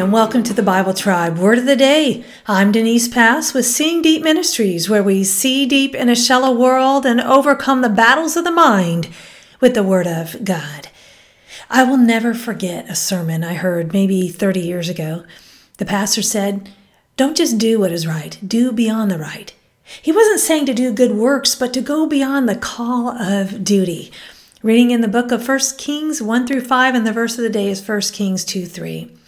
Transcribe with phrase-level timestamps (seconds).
[0.00, 2.24] And welcome to the Bible Tribe Word of the Day.
[2.46, 7.04] I'm Denise Pass with Seeing Deep Ministries, where we see deep in a shallow world
[7.04, 9.10] and overcome the battles of the mind
[9.60, 10.88] with the Word of God.
[11.68, 15.26] I will never forget a sermon I heard maybe 30 years ago.
[15.76, 16.70] The pastor said,
[17.18, 19.52] Don't just do what is right, do beyond the right.
[20.00, 24.10] He wasn't saying to do good works, but to go beyond the call of duty.
[24.62, 27.50] Reading in the book of 1 Kings 1 through 5, and the verse of the
[27.50, 29.18] day is 1 Kings 2 3.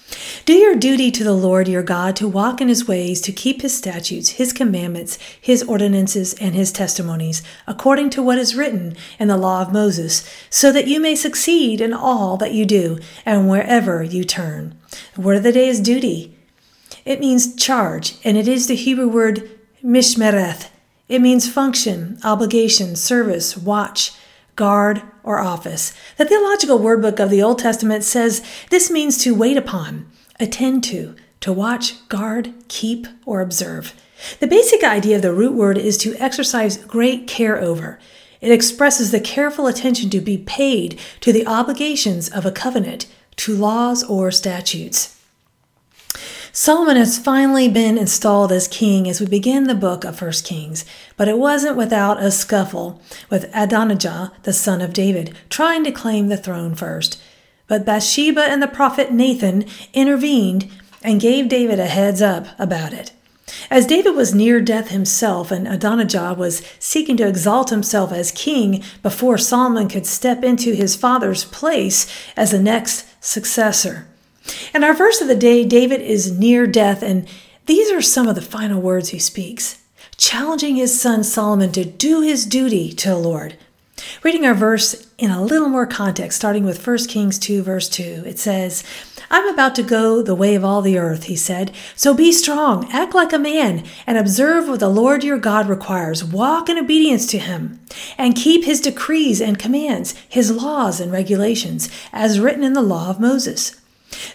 [0.45, 3.63] Do your duty to the Lord your God to walk in his ways, to keep
[3.63, 9.29] his statutes, his commandments, his ordinances, and his testimonies, according to what is written in
[9.29, 13.49] the law of Moses, so that you may succeed in all that you do and
[13.49, 14.79] wherever you turn.
[15.15, 16.37] The word of the day is duty.
[17.05, 19.51] It means charge, and it is the Hebrew word
[19.83, 20.69] mishmereth.
[21.09, 24.13] It means function, obligation, service, watch
[24.57, 25.93] guard, or office.
[26.17, 30.11] The Theological word book of the Old Testament says this means to wait upon,
[30.43, 33.95] attend to, to watch, guard, keep, or observe.
[34.41, 37.99] The basic idea of the root word is to exercise great care over.
[38.41, 43.57] It expresses the careful attention to be paid to the obligations of a covenant, to
[43.57, 45.19] laws or statutes.
[46.55, 50.85] Solomon has finally been installed as king as we begin the book of 1 Kings,
[51.17, 56.29] but it wasn't without a scuffle with Adonijah, the son of David, trying to claim
[56.29, 57.19] the throne first.
[57.73, 60.71] But Bathsheba and the prophet Nathan intervened
[61.03, 63.13] and gave David a heads up about it.
[63.71, 68.85] As David was near death himself and Adonijah was seeking to exalt himself as king
[69.03, 72.07] before Solomon could step into his father's place
[72.37, 74.07] as the next successor.
[74.75, 77.27] In our verse of the day, David is near death, and
[77.65, 79.83] these are some of the final words he speaks,
[80.19, 83.57] challenging his son Solomon to do his duty to the Lord.
[84.23, 88.23] Reading our verse in a little more context, starting with 1 Kings 2, verse 2,
[88.27, 88.85] it says,
[89.31, 91.73] I'm about to go the way of all the earth, he said.
[91.97, 96.23] So be strong, act like a man, and observe what the Lord your God requires.
[96.23, 97.81] Walk in obedience to him,
[98.19, 103.09] and keep his decrees and commands, his laws and regulations, as written in the law
[103.09, 103.81] of Moses.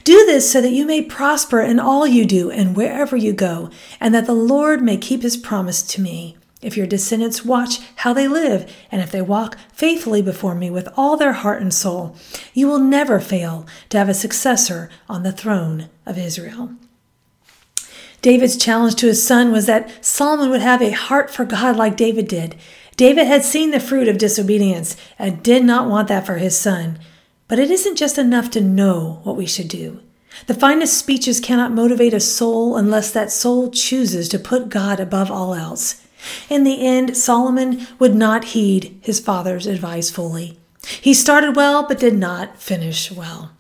[0.04, 3.70] Do this so that you may prosper in all you do and wherever you go,
[4.00, 6.38] and that the Lord may keep his promise to me.
[6.62, 10.90] If your descendants watch how they live, and if they walk faithfully before me with
[10.98, 12.16] all their heart and soul,
[12.54, 16.72] you will never fail to have a successor on the throne of Israel.
[18.24, 21.96] David's challenge to his son was that Solomon would have a heart for God like
[21.96, 22.56] David did.
[22.96, 26.98] David had seen the fruit of disobedience and did not want that for his son.
[27.48, 30.02] But it isn't just enough to know what we should do.
[30.48, 35.32] The finest speeches cannot motivate a soul unless that soul chooses to put God above
[35.32, 36.04] all else.
[36.50, 40.58] In the end, Solomon would not heed his father's advice fully.
[40.86, 43.52] He started well, but did not finish well.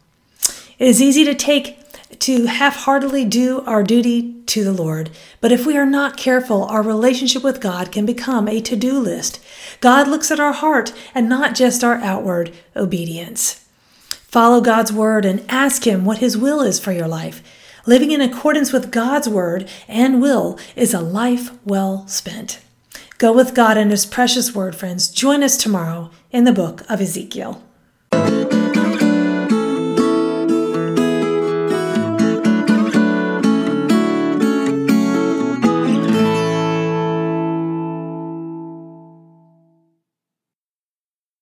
[0.79, 1.77] It is easy to take
[2.19, 5.09] to half heartedly do our duty to the Lord,
[5.41, 8.97] but if we are not careful, our relationship with God can become a to do
[8.99, 9.43] list.
[9.81, 13.65] God looks at our heart and not just our outward obedience.
[14.09, 17.41] Follow God's word and ask Him what His will is for your life.
[17.87, 22.59] Living in accordance with God's word and will is a life well spent.
[23.17, 25.07] Go with God and His precious word, friends.
[25.07, 27.63] Join us tomorrow in the book of Ezekiel.